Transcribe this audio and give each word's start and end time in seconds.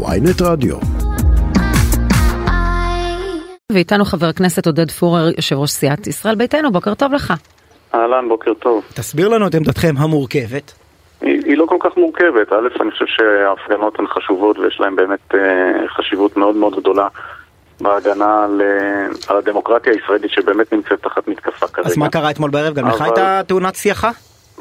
ויינט 0.00 0.42
רדיו. 0.42 0.76
ואיתנו 3.72 4.04
חבר 4.04 4.26
הכנסת 4.26 4.66
עודד 4.66 4.90
פורר, 4.90 5.30
יושב 5.36 5.56
ראש 5.56 5.70
סיעת 5.70 6.06
ישראל 6.06 6.34
ביתנו, 6.34 6.72
בוקר 6.72 6.94
טוב 6.94 7.12
לך. 7.12 7.32
אהלן, 7.94 8.28
בוקר 8.28 8.54
טוב. 8.54 8.84
תסביר 8.94 9.28
לנו 9.28 9.46
את 9.46 9.54
עמדתכם 9.54 9.94
המורכבת. 9.98 10.72
היא, 11.20 11.42
היא 11.46 11.56
לא 11.58 11.66
כל 11.68 11.76
כך 11.80 11.96
מורכבת. 11.96 12.52
א', 12.52 12.82
אני 12.82 12.90
חושב 12.90 13.04
שההפגנות 13.08 13.98
הן 13.98 14.06
חשובות 14.06 14.58
ויש 14.58 14.80
להן 14.80 14.96
באמת 14.96 15.34
אה, 15.34 15.40
חשיבות 15.96 16.36
מאוד 16.36 16.56
מאוד 16.56 16.76
גדולה 16.80 17.08
בהגנה 17.80 18.44
על, 18.44 18.60
אה, 18.64 19.06
על 19.28 19.36
הדמוקרטיה 19.36 19.92
הישראלית 19.92 20.30
שבאמת 20.30 20.72
נמצאת 20.72 21.02
תחת 21.02 21.28
מתקפה 21.28 21.66
כרגע. 21.68 21.88
אז 21.88 21.96
מה 21.96 22.08
קרה 22.08 22.30
אתמול 22.30 22.50
בערב? 22.50 22.74
גם 22.74 22.88
לך 22.88 22.94
אבל- 22.94 23.04
הייתה 23.04 23.40
תאונת 23.46 23.74
סייחה? 23.76 24.10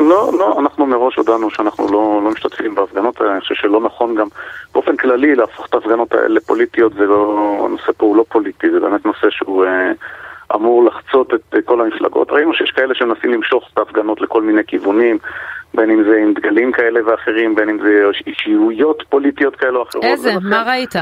לא, 0.10 0.32
לא, 0.40 0.60
אנחנו 0.60 0.86
מראש 0.86 1.16
הודענו 1.16 1.50
שאנחנו 1.52 1.86
לא, 1.88 2.22
לא 2.24 2.30
משתתפים 2.32 2.76
בהפגנות 2.76 3.22
האלה, 3.22 3.32
אני 3.32 3.42
חושב 3.42 3.56
שלא 3.56 3.82
נכון 3.82 4.16
גם 4.16 4.28
באופן 4.74 4.98
כללי 4.98 5.36
להפוך 5.36 5.66
את 5.70 5.74
ההפגנות 5.74 6.14
האלה 6.14 6.28
לפוליטיות, 6.28 6.94
זה 6.94 7.06
לא, 7.06 7.38
הנושא 7.66 7.92
פה 7.98 8.06
הוא 8.06 8.16
לא 8.16 8.26
פוליטי, 8.30 8.68
זה 8.72 8.80
באמת 8.80 9.06
נושא 9.06 9.28
שהוא 9.30 9.66
אה, 9.66 9.92
אמור 10.56 10.84
לחצות 10.86 11.34
את 11.34 11.56
אה, 11.56 11.62
כל 11.62 11.82
המפלגות. 11.82 12.32
ראינו 12.32 12.54
שיש 12.54 12.72
כאלה 12.72 12.96
שמנסים 12.96 13.32
למשוך 13.34 13.70
את 13.74 13.78
ההפגנות 13.78 14.22
לכל 14.22 14.42
מיני 14.42 14.62
כיוונים, 14.68 15.18
בין 15.74 15.90
אם 15.90 16.04
זה 16.04 16.18
עם 16.22 16.34
דגלים 16.34 16.72
כאלה 16.72 17.00
ואחרים, 17.06 17.56
בין 17.56 17.70
אם 17.70 17.80
זה 17.82 18.02
אישיויות 18.28 19.04
פוליטיות 19.10 19.56
כאלה 19.56 19.78
או 19.78 19.84
אחרות. 19.84 20.04
איזה? 20.06 20.30
ולכן- 20.36 20.48
מה 20.48 20.64
ראית? 20.68 20.94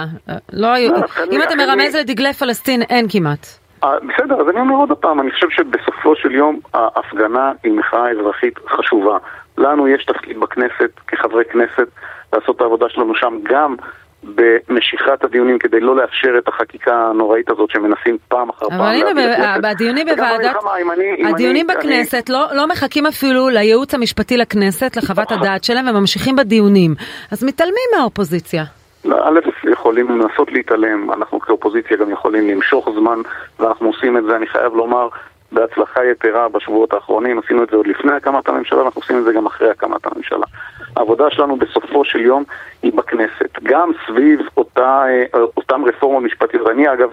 לא 0.54 0.68
היו... 0.68 0.92
לא, 0.92 0.98
אני- 1.23 1.36
אם 1.36 1.42
אתה 1.44 1.56
מרמז 1.56 1.95
לדגלי 1.95 2.34
פלסטין, 2.34 2.81
אין 2.81 3.06
כמעט. 3.09 3.48
אה, 3.84 3.90
בסדר, 4.00 4.42
אז 4.42 4.50
אני 4.50 4.60
אומר 4.60 4.76
עוד 4.76 4.92
פעם, 4.92 5.20
אני 5.20 5.32
חושב 5.32 5.50
שבסופו 5.50 6.16
של 6.16 6.32
יום 6.32 6.60
ההפגנה 6.74 7.52
היא 7.64 7.74
מחאה 7.74 8.12
אזרחית 8.12 8.54
חשובה. 8.70 9.18
לנו 9.58 9.88
יש 9.88 10.06
תפקיד 10.06 10.40
בכנסת, 10.40 10.92
כחברי 11.08 11.44
כנסת, 11.46 11.88
לעשות 12.34 12.56
את 12.56 12.62
העבודה 12.62 12.86
שלנו 12.90 13.16
שם, 13.16 13.40
גם 13.44 13.76
במשיכת 14.23 15.23
הדיונים 15.23 15.60
כדי 15.60 15.80
לא 15.80 15.96
לאפשר 15.96 16.30
את 16.38 16.48
החקיקה 16.48 17.10
הנוראית 17.10 17.50
הזאת 17.50 17.70
שמנסים 17.72 18.18
פעם 18.28 18.50
אחר 18.50 18.70
פעם. 18.70 18.81
אבל 18.81 18.95
הנה. 18.95 19.58
בדיונים 19.64 20.08
בוועדת... 20.08 20.56
אני- 20.94 21.30
הדיונים 21.34 21.68
בכנסת 21.68 22.30
לא 22.30 22.46
לא 22.53 22.68
מחכים 22.68 23.06
אפילו 23.06 23.50
לייעוץ 23.50 23.94
המשפטי 23.94 24.38
לכנסת, 24.38 24.98
לחוות 24.98 25.31
הדעת 25.31 25.64
שלהם, 25.64 25.88
וממשיכים 25.88 26.36
בדיונים. 26.36 26.96
אז 27.31 27.44
מתעלמים 27.44 27.90
מהאופוזיציה. 27.98 28.64
א', 29.05 29.39
יכולים 29.72 30.09
לנסות 30.09 30.52
להתעלם, 30.52 31.11
אנחנו 31.11 31.39
כאופוזיציה 31.39 31.97
גם 31.97 32.11
יכולים 32.11 32.50
למשוך 32.50 32.89
זמן, 32.95 33.19
ואנחנו 33.59 33.88
עושים 33.88 34.17
את 34.17 34.23
זה, 34.23 34.36
אני 34.36 34.47
חייב 34.47 34.73
לומר, 34.73 35.08
בהצלחה 35.52 36.06
יתרה 36.06 36.50
בשבועות 36.50 36.94
האחרונים, 36.94 37.39
עשינו 37.39 37.64
את 37.64 37.69
זה 37.69 37.75
עוד 37.75 37.88
לפני 37.88 38.11
הקמת 38.11 38.50
הממשלה, 38.50 38.81
אנחנו 38.81 39.02
עושים 39.02 39.17
את 39.17 39.23
זה 39.23 39.33
גם 39.33 39.45
אחרי 39.45 39.69
הקמת 39.69 40.06
הממשלה. 40.06 40.45
העבודה 40.95 41.30
שלנו 41.30 41.56
בסופו 41.56 42.06
של 42.06 42.19
יום 42.19 42.44
היא 42.81 42.94
בכנסת, 42.94 43.59
גם 43.64 43.91
סביב 44.08 44.39
אה, 44.78 45.23
אותן 45.58 45.81
רפורמות 45.86 46.23
משפטיות. 46.23 46.69
אני 46.69 46.94
אגב, 46.94 47.09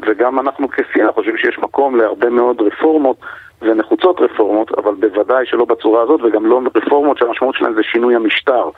וגם 0.00 0.40
אנחנו 0.40 0.68
כסיעה 0.68 1.12
חושבים 1.12 1.36
שיש 1.36 1.58
מקום 1.58 1.96
להרבה 1.96 2.30
מאוד 2.30 2.60
רפורמות 2.60 3.16
ונחוצות 3.62 4.20
רפורמות, 4.20 4.78
אבל 4.78 4.94
בוודאי 4.94 5.46
שלא 5.46 5.64
בצורה 5.64 6.02
הזאת, 6.02 6.20
וגם 6.22 6.46
לא 6.46 6.60
רפורמות 6.74 7.18
שהמשמעות 7.18 7.54
שלהן 7.54 7.74
זה 7.74 7.82
שינוי 7.82 8.14
המשטר. 8.14 8.70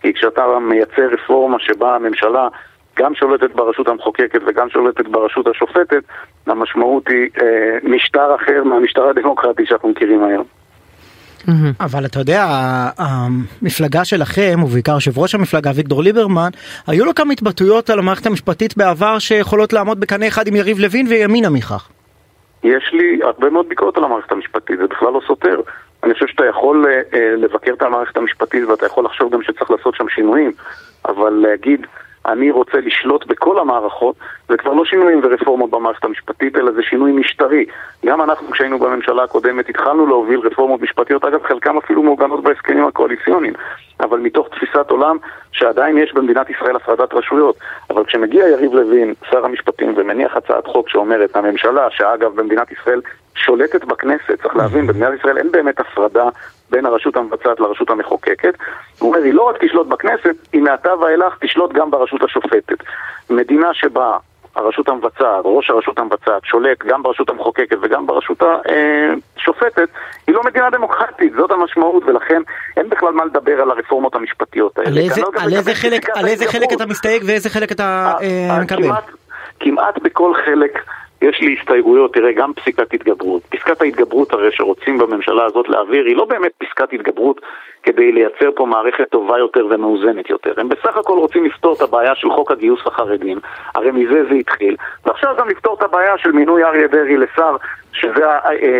כי 0.00 0.14
כשאתה 0.14 0.42
מייצר 0.60 1.08
רפורמה 1.12 1.56
שבה 1.60 1.94
הממשלה 1.94 2.48
גם 2.98 3.14
שולטת 3.14 3.54
ברשות 3.54 3.88
המחוקקת 3.88 4.40
וגם 4.46 4.70
שולטת 4.70 5.06
ברשות 5.06 5.46
השופטת, 5.46 6.02
המשמעות 6.46 7.08
היא 7.08 7.28
אה, 7.42 7.78
משטר 7.82 8.34
אחר 8.34 8.64
מהמשטר 8.64 9.08
הדמוקרטי 9.08 9.66
שאנחנו 9.66 9.88
מכירים 9.88 10.24
היום. 10.24 10.44
אבל 11.80 12.06
אתה 12.06 12.18
יודע, 12.18 12.44
המפלגה 12.98 14.04
שלכם, 14.04 14.62
ובעיקר 14.64 14.92
יושב 14.92 15.18
ראש 15.18 15.34
המפלגה 15.34 15.70
אביגדור 15.70 16.02
ליברמן, 16.02 16.50
היו 16.86 17.04
לו 17.04 17.14
כמה 17.14 17.32
התבטאויות 17.32 17.90
על 17.90 17.98
המערכת 17.98 18.26
המשפטית 18.26 18.76
בעבר 18.76 19.18
שיכולות 19.18 19.72
לעמוד 19.72 20.00
בקנה 20.00 20.28
אחד 20.28 20.46
עם 20.46 20.56
יריב 20.56 20.78
לוין 20.78 21.06
וימינה 21.06 21.50
מכך. 21.50 21.88
יש 22.64 22.90
לי 22.92 23.20
הרבה 23.22 23.50
מאוד 23.50 23.68
ביקורת 23.68 23.96
על 23.96 24.04
המערכת 24.04 24.32
המשפטית, 24.32 24.78
זה 24.78 24.86
בכלל 24.86 25.12
לא 25.12 25.20
סותר. 25.26 25.60
אני 26.04 26.14
חושב 26.14 26.26
שאתה 26.26 26.46
יכול 26.46 26.86
אה, 26.86 27.00
אה, 27.14 27.36
לבקר 27.36 27.72
את 27.72 27.82
המערכת 27.82 28.16
המשפטית 28.16 28.64
ואתה 28.68 28.86
יכול 28.86 29.04
לחשוב 29.04 29.32
גם 29.32 29.42
שצריך 29.42 29.70
לעשות 29.70 29.94
שם 29.94 30.08
שינויים, 30.08 30.52
אבל 31.04 31.30
להגיד, 31.30 31.86
אני 32.26 32.50
רוצה 32.50 32.78
לשלוט 32.78 33.26
בכל 33.26 33.58
המערכות, 33.58 34.16
זה 34.48 34.56
כבר 34.56 34.72
לא 34.72 34.84
שינויים 34.84 35.20
ורפורמות 35.22 35.70
במערכת 35.70 36.04
המשפטית, 36.04 36.56
אלא 36.56 36.72
זה 36.72 36.82
שינוי 36.82 37.12
משטרי. 37.12 37.66
גם 38.06 38.22
אנחנו, 38.22 38.50
כשהיינו 38.50 38.78
בממשלה 38.78 39.22
הקודמת, 39.22 39.68
התחלנו 39.68 40.06
להוביל 40.06 40.40
רפורמות 40.40 40.80
משפטיות, 40.80 41.24
אגב, 41.24 41.42
חלקם 41.42 41.76
אפילו 41.76 42.02
מעוגנות 42.02 42.42
בהסכמים 42.42 42.86
הקואליציוניים, 42.86 43.52
אבל 44.00 44.18
מתוך 44.18 44.48
תפיסת 44.48 44.90
עולם 44.90 45.16
שעדיין 45.52 45.98
יש 45.98 46.12
במדינת 46.14 46.50
ישראל 46.50 46.76
הפרדת 46.76 47.14
רשויות. 47.14 47.56
אבל 47.98 48.06
כשמגיע 48.06 48.48
יריב 48.48 48.74
לוין, 48.74 49.14
שר 49.30 49.44
המשפטים, 49.44 49.94
ומניח 49.96 50.36
הצעת 50.36 50.66
חוק 50.66 50.88
שאומרת, 50.88 51.36
הממשלה, 51.36 51.90
שאגב 51.90 52.34
במדינת 52.34 52.72
ישראל 52.72 53.00
שולטת 53.34 53.84
בכנסת, 53.84 54.42
צריך 54.42 54.56
להבין, 54.56 54.86
במדינת 54.86 55.20
ישראל 55.20 55.38
אין 55.38 55.50
באמת 55.50 55.80
הפרדה 55.80 56.24
בין 56.70 56.86
הרשות 56.86 57.16
המבצעת 57.16 57.60
לרשות 57.60 57.90
המחוקקת. 57.90 58.54
הוא 58.98 59.08
אומר, 59.08 59.22
היא 59.22 59.34
לא 59.34 59.42
רק 59.42 59.64
תשלוט 59.64 59.86
בכנסת, 59.86 60.34
היא 60.52 60.62
מעתה 60.62 60.98
ואילך 60.98 61.38
תשלוט 61.40 61.72
גם 61.72 61.90
ברשות 61.90 62.22
השופטת. 62.22 62.78
מדינה 63.30 63.74
שבה 63.74 64.16
הרשות 64.58 64.88
המבצעת, 64.88 65.42
ראש 65.44 65.70
הרשות 65.70 65.98
המבצעת, 65.98 66.44
שולט 66.44 66.78
גם 66.86 67.02
ברשות 67.02 67.30
המחוקקת 67.30 67.76
וגם 67.82 68.06
ברשות 68.06 68.42
השופטת, 69.36 69.88
היא 70.26 70.34
לא 70.34 70.42
מדינה 70.44 70.70
דמוקרטית, 70.70 71.32
זאת 71.36 71.50
המשמעות, 71.50 72.02
ולכן 72.06 72.42
אין 72.76 72.88
בכלל 72.88 73.12
מה 73.12 73.24
לדבר 73.24 73.60
על 73.62 73.70
הרפורמות 73.70 74.14
המשפטיות 74.14 74.78
האלה. 74.78 74.90
על 74.90 74.98
איזה- 74.98 75.14
כנ"ל 75.14 75.30
גם 75.34 75.42
על 75.44 75.52
איזה 75.54 75.74
חלק- 75.74 76.16
על 76.18 76.26
איזה 76.26 76.46
חלק. 76.46 76.72
אתה 76.72 76.86
מסתייג 76.86 77.22
ואיזה 77.26 77.50
חלק 77.50 77.72
אתה 77.72 78.12
אה, 78.20 78.50
אה, 78.50 78.60
מקבל? 78.62 78.88
כמעט 79.60 79.98
בכל 80.02 80.32
חלק 80.44 80.78
יש 81.22 81.40
לי 81.40 81.56
הסתייגויות, 81.60 82.14
תראה, 82.14 82.32
גם 82.32 82.52
פסיקת 82.52 82.94
התגברות. 82.94 83.42
פסקת 83.42 83.82
ההתגברות 83.82 84.32
הרי 84.32 84.48
שרוצים 84.52 84.98
בממשלה 84.98 85.44
הזאת 85.44 85.68
להעביר, 85.68 86.04
היא 86.04 86.16
לא 86.16 86.24
באמת 86.24 86.52
פסקת 86.58 86.92
התגברות 86.92 87.40
כדי 87.82 88.12
לייצר 88.12 88.50
פה 88.56 88.66
מערכת 88.66 89.08
טובה 89.10 89.38
יותר 89.38 89.66
ומאוזנת 89.70 90.30
יותר. 90.30 90.52
הם 90.56 90.68
בסך 90.68 90.96
הכל 90.96 91.18
רוצים 91.18 91.44
לפתור 91.44 91.74
את 91.76 91.80
הבעיה 91.80 92.14
של 92.14 92.30
חוק 92.30 92.50
הגיוס 92.50 92.86
לחרדים, 92.86 93.38
הרי 93.74 93.90
מזה 93.90 94.24
זה 94.28 94.34
התחיל, 94.34 94.76
ועכשיו 95.06 95.34
גם 95.38 95.48
לפתור 95.48 95.74
את 95.78 95.82
הבעיה 95.82 96.18
של 96.18 96.32
מינוי 96.32 96.64
אריה 96.64 96.88
דרעי 96.88 97.16
לשר, 97.16 97.56
שזה 97.92 98.24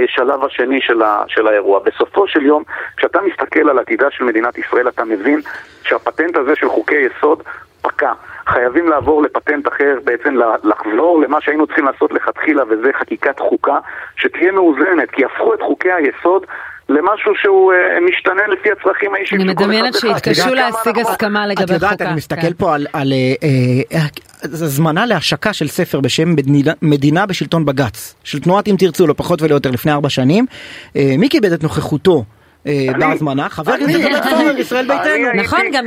השלב 0.04 0.44
השני 0.44 0.80
של, 0.80 1.02
ה, 1.02 1.22
של 1.28 1.46
האירוע. 1.46 1.78
בסופו 1.78 2.28
של 2.28 2.46
יום, 2.46 2.62
כשאתה 2.96 3.18
מסתכל 3.20 3.70
על 3.70 3.78
עתידה 3.78 4.10
של 4.10 4.24
מדינת 4.24 4.58
ישראל, 4.58 4.88
אתה 4.88 5.04
מבין 5.04 5.40
שהפטנט 5.82 6.36
הזה 6.36 6.54
של 6.56 6.68
חוקי 6.68 6.96
יסוד 6.96 7.42
פקע. 7.82 8.12
חייבים 8.48 8.88
לעבור 8.88 9.22
לפטנט 9.22 9.68
אחר, 9.68 9.98
בעצם 10.04 10.34
לחזור 10.64 11.20
למה 11.20 11.40
שהיינו 11.40 11.66
צריכים 11.66 11.84
לעשות 11.84 12.12
לכתחילה, 12.12 12.62
וזה 12.68 12.90
חקיקת 13.00 13.40
חוקה, 13.40 13.78
שתהיה 14.16 14.52
מאוזנת, 14.52 15.10
כי 15.12 15.24
הפכו 15.24 15.54
את 15.54 15.62
חוקי 15.62 15.92
היסוד 15.92 16.46
למשהו 16.88 17.32
שהוא 17.42 17.72
אה, 17.72 18.00
משתנה 18.00 18.46
לפי 18.52 18.68
הצרכים 18.72 19.14
האישיים 19.14 19.40
אני 19.40 19.50
של 19.50 19.54
כל 19.54 19.64
אחד 19.64 19.70
מדמיינת 19.70 19.94
ואחד. 20.04 20.32
כמה 20.42 20.54
להשיג 20.54 20.98
הסכמה 20.98 21.44
את 21.44 21.58
לגבי 21.58 21.74
יודעת, 21.74 21.92
חוקה. 21.92 22.04
אני 22.04 22.14
מסתכל 22.14 22.40
כן. 22.40 22.52
פה 22.52 22.74
על, 22.74 22.86
על 22.92 23.12
אה, 23.12 23.98
אה, 23.98 24.06
הזמנה 24.42 25.06
להשקה 25.06 25.52
של 25.52 25.68
ספר 25.68 26.00
בשם 26.00 26.28
מדינה, 26.34 26.72
מדינה 26.82 27.26
בשלטון 27.26 27.64
בג"ץ, 27.64 28.14
של 28.24 28.40
תנועת 28.40 28.68
אם 28.68 28.74
תרצו, 28.78 29.06
לא 29.06 29.14
פחות 29.16 29.42
ולא 29.42 29.54
יותר, 29.54 29.70
לפני 29.70 29.92
ארבע 29.92 30.08
שנים. 30.08 30.46
מי 30.94 31.28
כיבד 31.28 31.52
את 31.52 31.62
נוכחותו? 31.62 32.24
אה, 32.66 32.72
בהזמנה, 32.98 33.48
חבר 33.48 33.74
אני- 33.74 33.84
הכנסת 33.84 34.04
עודד 34.04 34.22
פורר, 34.30 34.58
ישראל 34.58 34.86
ביתנו. 34.88 35.42
נכון, 35.42 35.60
גם- 35.72 35.84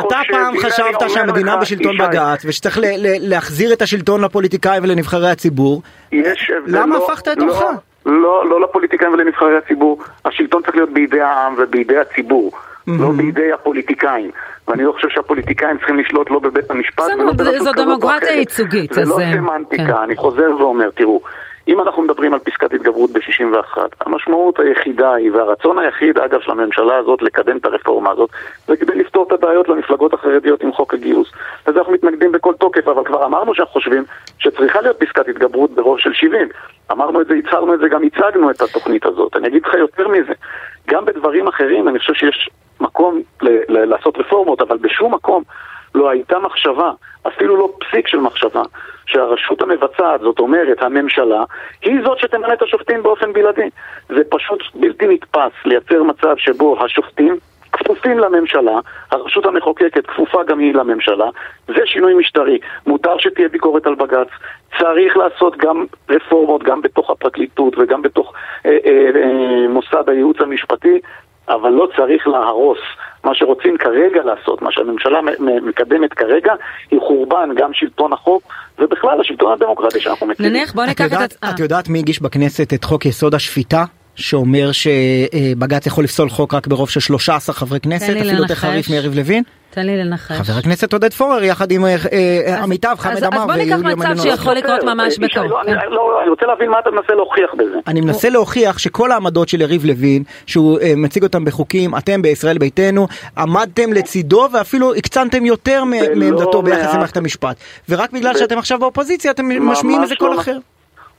אתה 0.00 0.16
פעם 0.30 0.54
חשבת 0.58 1.10
שהמדינה 1.10 1.56
בשלטון 1.56 1.96
בג"ץ 1.98 2.44
ושצריך 2.44 2.78
להחזיר 3.20 3.72
את 3.72 3.82
השלטון 3.82 4.24
לפוליטיקאים 4.24 4.82
ולנבחרי 4.84 5.30
הציבור. 5.30 5.82
למה 6.66 6.96
לא- 6.98 7.06
הפכת 7.06 7.28
את 7.28 7.36
לא- 7.38 7.44
עורך? 7.44 7.62
לא, 8.06 8.48
לא 8.50 8.60
לפוליטיקאים 8.60 9.12
ולנבחרי 9.12 9.56
הציבור. 9.58 9.98
השלטון 10.24 10.62
צריך 10.62 10.74
להיות 10.76 10.90
בידי 10.92 11.20
העם 11.20 11.54
ובידי 11.58 11.98
הציבור, 11.98 12.52
לא 12.86 13.10
בידי 13.10 13.52
הפוליטיקאים. 13.52 14.30
ואני 14.68 14.82
לא 14.84 14.92
חושב 14.92 15.08
שהפוליטיקאים 15.10 15.76
צריכים 15.78 15.98
לשלוט 15.98 16.30
לא 16.30 16.38
בבית 16.38 16.70
המשפט 16.70 17.04
ולא 17.18 17.30
זו 17.30 17.36
ברשות 17.36 17.54
כזאת 17.60 17.78
או 17.78 17.84
דמוקרטיה 17.84 18.16
אחרת. 18.28 18.30
ייצוגית, 18.38 18.92
זה 18.92 19.04
לא 19.04 19.20
אה, 19.20 19.32
סמנטיקה, 19.32 19.84
כן. 19.86 19.92
אני 20.04 20.16
חוזר 20.16 20.56
ואומר, 20.58 20.90
תראו, 20.94 21.20
אם 21.68 21.80
אנחנו 21.80 22.02
מדברים 22.02 22.34
על 22.34 22.38
פסקת 22.38 22.74
התגברות 22.74 23.10
ב-61, 23.10 23.78
המשמעות 24.00 24.58
היחידה 24.58 25.14
היא, 25.14 25.32
והרצון 25.32 25.78
היחיד, 25.78 26.18
אגב, 26.18 26.40
של 26.40 26.50
הממשלה 26.50 26.96
הזאת 26.96 27.22
לקדם 27.22 27.56
את 27.56 27.64
הרפורמה 27.64 28.10
הזאת, 28.10 28.30
זה 28.66 28.76
כדי 28.76 28.94
לפתור 28.94 29.26
את 29.26 29.32
הבעיות 29.32 29.68
למפלגות 29.68 30.14
החרדיות 30.14 30.62
עם 30.62 30.72
חוק 30.72 30.94
הגיוס. 30.94 31.32
לזה 31.68 31.78
אנחנו 31.78 31.92
מתנגדים 31.92 32.32
בכל 32.32 32.54
תוקף, 32.54 32.88
אבל 32.88 33.04
כבר 33.04 33.24
אמרנו 33.24 33.54
שאנחנו 33.54 33.72
חושבים 33.72 34.04
שצריכה 34.38 34.80
להיות 34.80 34.96
פסקת 34.96 35.28
התגברות 35.28 35.70
ברוב 35.70 35.98
של 35.98 36.12
70. 36.12 36.48
אמרנו 36.92 37.20
את 37.20 37.26
זה, 37.26 37.34
הצהרנו 37.34 37.74
את 37.74 37.78
זה, 37.80 37.88
גם 37.88 38.02
הצגנו 38.04 38.50
את 38.50 38.62
התוכנית 38.62 39.06
הזאת. 39.06 39.36
אני 39.36 39.48
אגיד 39.48 39.66
לך 39.66 39.74
יותר 39.74 40.08
מזה, 40.08 40.32
גם 40.88 41.04
בדברים 41.04 41.48
אחרים 41.48 41.88
אני 41.88 41.98
חושב 41.98 42.14
שיש 42.14 42.50
מקום 42.80 43.22
ל- 43.42 43.48
ל- 43.68 43.84
לעשות 43.84 44.18
רפורמות, 44.18 44.60
אבל 44.60 44.78
בשום 44.78 45.14
מקום 45.14 45.42
לא 45.94 46.10
הייתה 46.10 46.38
מחשבה, 46.38 46.90
אפילו 47.28 47.56
לא 47.56 47.72
פסיק 47.80 48.08
של 48.08 48.18
מחשבה, 48.18 48.62
שהרשות 49.12 49.62
המבצעת, 49.62 50.20
זאת 50.20 50.38
אומרת 50.38 50.82
הממשלה, 50.82 51.44
היא 51.82 52.02
זאת 52.04 52.18
שתמנה 52.18 52.52
את 52.52 52.62
השופטים 52.62 53.02
באופן 53.02 53.32
בלעדי. 53.32 53.70
זה 54.08 54.22
פשוט 54.28 54.62
בלתי 54.74 55.06
נתפס 55.06 55.52
לייצר 55.64 56.02
מצב 56.02 56.34
שבו 56.36 56.84
השופטים 56.84 57.36
כפופים 57.72 58.18
לממשלה, 58.18 58.80
הרשות 59.10 59.46
המחוקקת 59.46 60.06
כפופה 60.06 60.44
גם 60.44 60.58
היא 60.58 60.74
לממשלה, 60.74 61.26
זה 61.66 61.82
שינוי 61.84 62.14
משטרי. 62.14 62.58
מותר 62.86 63.18
שתהיה 63.18 63.48
ביקורת 63.48 63.86
על 63.86 63.94
בג"ץ, 63.94 64.28
צריך 64.78 65.16
לעשות 65.16 65.56
גם 65.56 65.84
רפורמות, 66.10 66.62
גם 66.62 66.82
בתוך 66.82 67.10
הפרקליטות 67.10 67.78
וגם 67.78 68.02
בתוך 68.02 68.32
אה, 68.66 68.78
אה, 68.86 69.10
אה, 69.16 69.68
מוסד 69.68 70.08
הייעוץ 70.08 70.40
המשפטי, 70.40 71.00
אבל 71.54 71.70
לא 71.70 71.88
צריך 71.96 72.28
להרוס. 72.28 72.78
מה 73.24 73.34
שרוצים 73.34 73.78
כרגע 73.78 74.22
לעשות, 74.24 74.62
מה 74.62 74.72
שהממשלה 74.72 75.20
מקדמת 75.62 76.14
כרגע, 76.14 76.52
היא 76.90 77.00
חורבן 77.00 77.50
גם 77.56 77.70
שלטון 77.72 78.12
החוק 78.12 78.42
ובכלל 78.78 79.20
השלטון 79.20 79.52
הדמוקרטי 79.52 80.00
שאנחנו 80.00 80.26
מכירים. 80.26 80.52
נניח 80.52 80.72
בוא 80.72 80.84
ניקח 80.84 81.24
את... 81.24 81.34
את 81.44 81.60
יודעת 81.60 81.88
מי 81.88 81.98
הגיש 81.98 82.22
בכנסת 82.22 82.74
את 82.74 82.84
חוק 82.84 83.06
יסוד 83.06 83.34
השפיטה? 83.34 83.84
שאומר 84.14 84.70
שבג"ץ 84.72 85.86
יכול 85.86 86.04
לפסול 86.04 86.28
חוק 86.28 86.54
רק 86.54 86.66
ברוב 86.66 86.90
של 86.90 87.00
13 87.00 87.54
חברי 87.54 87.80
כנסת, 87.80 88.16
אפילו 88.16 88.42
יותר 88.42 88.54
חריף 88.54 88.90
מיריב 88.90 89.14
לוין? 89.14 89.42
תן 89.74 89.86
לי 89.86 89.96
לנחש. 89.96 90.36
חבר 90.36 90.58
הכנסת 90.58 90.92
עודד 90.92 91.12
פורר 91.12 91.42
יחד 91.42 91.70
עם 91.70 91.84
אה, 91.84 91.96
אה, 92.12 92.62
עמיתיו 92.62 92.96
חמד 92.98 93.24
עמאר 93.24 93.40
אז 93.40 93.46
בוא 93.46 93.54
ניקח 93.54 93.76
מצב 93.76 94.22
שיכול 94.22 94.54
לקרות 94.54 94.82
ממש 94.82 95.18
בקרוב. 95.18 95.46
לא, 95.46 95.62
לא, 95.90 96.20
אני 96.22 96.30
רוצה 96.30 96.46
להבין 96.46 96.70
מה 96.70 96.78
אתה 96.78 96.90
מנסה 96.90 97.14
להוכיח 97.14 97.50
בזה. 97.54 97.78
אני 97.86 98.00
מנסה 98.00 98.28
להוכיח 98.30 98.78
שכל 98.78 99.12
העמדות 99.12 99.48
של 99.48 99.60
יריב 99.60 99.84
לוין, 99.84 100.22
שהוא 100.46 100.78
אה, 100.80 100.92
מציג 100.96 101.22
אותם 101.22 101.44
בחוקים, 101.44 101.96
אתם 101.96 102.22
בישראל 102.22 102.58
ביתנו, 102.58 103.06
עמדתם 103.38 103.92
לצידו 103.92 104.48
ואפילו 104.52 104.94
הקצנתם 104.94 105.46
יותר 105.46 105.84
מעמדתו 105.84 106.62
ביחס 106.62 106.94
למערכת 106.94 107.16
המשפט. 107.16 107.56
ורק 107.88 108.12
בגלל 108.12 108.36
שאתם 108.36 108.58
עכשיו 108.58 108.78
באופוזיציה 108.78 109.30
אתם 109.30 109.70
משמיעים 109.70 110.02
איזה 110.02 110.14
קול 110.18 110.40
אחר. 110.40 110.58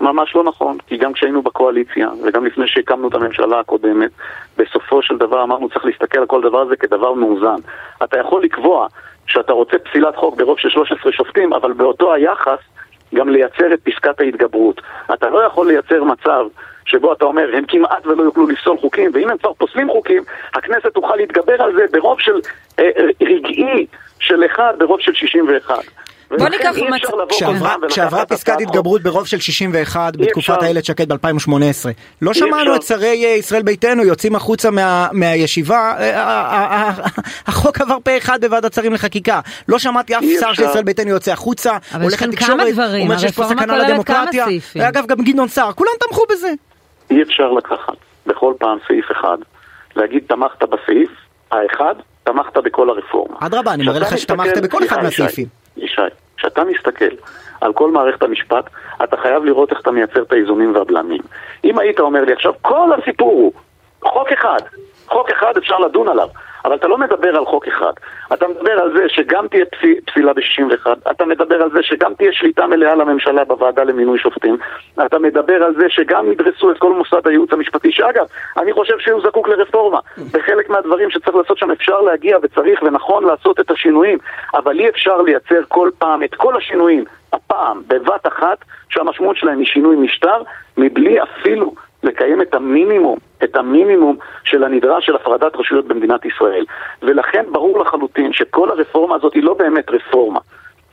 ממש 0.03 0.35
לא 0.35 0.43
נכון, 0.43 0.77
כי 0.87 0.97
גם 0.97 1.13
כשהיינו 1.13 1.41
בקואליציה, 1.41 2.09
וגם 2.23 2.45
לפני 2.45 2.67
שהקמנו 2.67 3.07
את 3.07 3.13
הממשלה 3.13 3.59
הקודמת, 3.59 4.11
בסופו 4.57 5.01
של 5.01 5.17
דבר 5.17 5.43
אמרנו 5.43 5.69
צריך 5.69 5.85
להסתכל 5.85 6.19
על 6.19 6.25
כל 6.25 6.41
דבר 6.41 6.61
הזה 6.61 6.75
כדבר 6.75 7.13
מאוזן. 7.13 7.59
אתה 8.03 8.19
יכול 8.19 8.43
לקבוע 8.43 8.87
שאתה 9.27 9.53
רוצה 9.53 9.77
פסילת 9.79 10.15
חוק 10.15 10.37
ברוב 10.37 10.59
של 10.59 10.69
13 10.69 11.11
שופטים, 11.11 11.53
אבל 11.53 11.73
באותו 11.73 12.13
היחס 12.13 12.59
גם 13.13 13.29
לייצר 13.29 13.73
את 13.73 13.79
פסקת 13.83 14.19
ההתגברות. 14.19 14.81
אתה 15.13 15.29
לא 15.29 15.39
יכול 15.43 15.67
לייצר 15.67 16.03
מצב 16.03 16.45
שבו 16.85 17.13
אתה 17.13 17.25
אומר, 17.25 17.49
הם 17.53 17.63
כמעט 17.67 18.05
ולא 18.05 18.23
יוכלו 18.23 18.47
לפסול 18.47 18.77
חוקים, 18.77 19.11
ואם 19.13 19.29
הם 19.29 19.37
כבר 19.37 19.53
פוסלים 19.53 19.89
חוקים, 19.89 20.23
הכנסת 20.53 20.87
תוכל 20.93 21.15
להתגבר 21.15 21.61
על 21.61 21.73
זה 21.73 21.85
ברוב 21.91 22.19
של 22.19 22.39
אה, 22.79 22.89
רגעי 23.21 23.85
של 24.19 24.45
אחד 24.45 24.73
ברוב 24.77 24.99
של 24.99 25.13
61. 25.13 25.75
בוא 26.37 26.49
ניקח 26.49 26.75
מצב... 26.89 27.87
כשעברה 27.89 28.25
פסקת 28.25 28.61
התגברות 28.61 29.01
ברוב 29.01 29.27
של 29.27 29.39
61 29.39 30.15
בתקופת 30.15 30.63
איילת 30.63 30.85
שקד 30.85 31.13
ב-2018, 31.13 31.53
לא 32.21 32.33
שמענו 32.33 32.75
את 32.75 32.83
שרי 32.83 33.25
אה, 33.25 33.29
ישראל 33.29 33.63
ביתנו 33.63 34.03
יוצאים 34.03 34.35
החוצה 34.35 34.69
מהישיבה, 35.11 35.93
אה, 35.99 36.19
אה, 36.19 36.91
החוק 37.47 37.81
עבר 37.81 37.97
פה 38.03 38.17
אחד 38.17 38.45
בוועדת 38.45 38.73
שרים 38.73 38.93
לחקיקה. 38.93 39.39
לא 39.67 39.79
שמעתי 39.79 40.17
אף 40.17 40.23
שר 40.39 40.53
של 40.53 40.63
ישראל 40.63 40.83
ביתנו 40.83 41.09
יוצא 41.09 41.31
החוצה, 41.31 41.77
הולך 42.01 42.21
לתקשורת, 42.21 42.67
אומר 43.01 43.17
שיש 43.17 43.31
פה 43.31 43.43
סכנה 43.43 43.77
לדמוקרטיה. 43.77 44.45
אגב, 44.89 45.05
גם 45.05 45.17
גדעון 45.17 45.47
סער, 45.47 45.73
כולם 45.73 45.91
תמכו 45.99 46.23
בזה. 46.31 46.51
אי 47.11 47.23
אפשר 47.23 47.51
לקחת 47.51 47.97
בכל 48.25 48.53
פעם 48.59 48.77
סעיף 48.87 49.05
אחד, 49.11 49.37
להגיד 49.95 50.23
תמכת 50.27 50.63
בסעיף 50.63 51.09
האחד, 51.51 51.95
תמכת 52.23 52.57
בכל 52.57 52.89
הרפורמה. 52.89 53.37
אדרבה, 53.39 53.73
אני 53.73 53.85
מראה 53.85 53.99
לך 53.99 54.17
שתמכת 54.17 54.63
בכל 54.63 54.83
אחד 54.83 55.03
מהסעיפים. 55.03 55.62
ישי, 55.77 56.01
כשאתה 56.37 56.63
מסתכל 56.63 57.15
על 57.61 57.73
כל 57.73 57.91
מערכת 57.91 58.23
המשפט, 58.23 58.69
אתה 59.03 59.17
חייב 59.17 59.43
לראות 59.43 59.71
איך 59.71 59.81
אתה 59.81 59.91
מייצר 59.91 60.21
את 60.21 60.31
האיזונים 60.31 60.75
והבלמים. 60.75 61.21
אם 61.63 61.79
היית 61.79 61.99
אומר 61.99 62.25
לי 62.25 62.33
עכשיו, 62.33 62.53
כל 62.61 62.89
הסיפור 62.93 63.31
הוא 63.31 63.53
חוק 64.11 64.31
אחד, 64.31 64.59
חוק 65.07 65.29
אחד 65.29 65.57
אפשר 65.57 65.79
לדון 65.79 66.07
עליו. 66.07 66.27
אבל 66.65 66.75
אתה 66.75 66.87
לא 66.87 66.97
מדבר 66.97 67.37
על 67.37 67.45
חוק 67.45 67.67
אחד. 67.67 67.93
אתה 68.33 68.47
מדבר 68.47 68.71
על 68.71 68.93
זה 68.97 69.09
שגם 69.09 69.47
תהיה 69.47 69.65
פסילה 70.05 70.33
ב-61, 70.33 71.11
אתה 71.11 71.25
מדבר 71.25 71.61
על 71.61 71.71
זה 71.71 71.83
שגם 71.83 72.13
תהיה 72.13 72.33
שליטה 72.33 72.67
מלאה 72.67 72.95
לממשלה 72.95 73.43
בוועדה 73.43 73.83
למינוי 73.83 74.19
שופטים, 74.19 74.57
אתה 75.05 75.19
מדבר 75.19 75.63
על 75.63 75.73
זה 75.75 75.89
שגם 75.89 76.31
ידרסו 76.31 76.71
את 76.71 76.77
כל 76.77 76.93
מוסד 76.93 77.27
הייעוץ 77.27 77.53
המשפטי, 77.53 77.91
שאגב, 77.91 78.25
אני 78.57 78.73
חושב 78.73 78.99
שהוא 78.99 79.21
זקוק 79.21 79.47
לרפורמה. 79.47 79.99
בחלק 80.31 80.69
מהדברים 80.69 81.09
שצריך 81.09 81.35
לעשות 81.35 81.57
שם 81.57 81.71
אפשר 81.71 82.01
להגיע 82.01 82.37
וצריך 82.43 82.83
ונכון 82.83 83.23
לעשות 83.23 83.59
את 83.59 83.71
השינויים, 83.71 84.17
אבל 84.53 84.79
אי 84.79 84.89
אפשר 84.89 85.21
לייצר 85.21 85.61
כל 85.67 85.89
פעם 85.97 86.23
את 86.23 86.35
כל 86.35 86.57
השינויים, 86.57 87.03
הפעם, 87.33 87.81
בבת 87.87 88.27
אחת, 88.27 88.57
שהמשמעות 88.89 89.37
שלהם 89.37 89.59
היא 89.59 89.67
שינוי 89.67 89.95
משטר, 89.95 90.41
מבלי 90.77 91.17
אפילו 91.23 91.73
לקיים 92.03 92.41
את 92.41 92.53
המינימום, 92.53 93.17
את 93.43 93.55
המינימום 93.55 94.15
של 94.43 94.63
הנדרש 94.63 95.05
של 95.05 95.15
הפרדת 95.15 95.55
רשויות 95.55 95.87
במדינת 95.87 96.25
ישראל. 96.25 96.65
ולכן 97.01 97.43
ברור 97.51 97.79
לחלוטין 97.79 98.33
שכל 98.33 98.69
הרפורמה 98.69 99.15
הזאת 99.15 99.33
היא 99.33 99.43
לא 99.43 99.53
באמת 99.53 99.89
רפורמה. 99.89 100.39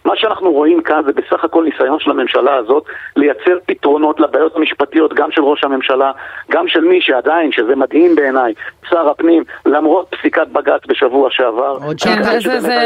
מה 0.04 0.12
שאנחנו 0.16 0.52
רואים 0.52 0.82
כאן 0.82 1.02
זה 1.06 1.12
בסך 1.12 1.44
הכל 1.44 1.64
ניסיון 1.64 1.98
של 2.00 2.10
הממשלה 2.10 2.56
הזאת 2.56 2.84
לייצר 3.16 3.58
פתרונות 3.66 4.20
לבעיות 4.20 4.56
המשפטיות 4.56 5.14
גם 5.14 5.30
של 5.30 5.42
ראש 5.42 5.64
הממשלה, 5.64 6.12
גם 6.50 6.68
של 6.68 6.80
מי 6.80 7.00
שעדיין, 7.00 7.52
שזה 7.52 7.76
מדהים 7.76 8.14
בעיניי, 8.16 8.54
שר 8.88 9.08
הפנים, 9.08 9.44
למרות 9.66 10.06
פסיקת 10.10 10.46
בג"ץ 10.52 10.80
בשבוע 10.88 11.28
שעבר. 11.30 11.78